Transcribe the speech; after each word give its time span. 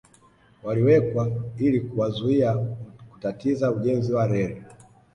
Waliwekwa 0.63 1.31
ili 1.57 1.79
kuwazuia 1.81 2.53
kutatiza 3.11 3.71
ujenzi 3.71 4.13
wa 4.13 4.27
reli 4.27 4.63